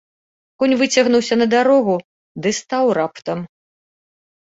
Конь 0.63 0.73
выцягнуўся 0.79 1.35
на 1.43 1.47
дарогу 1.53 1.95
ды 2.43 2.57
стаў 2.63 2.85
раптам. 3.03 3.49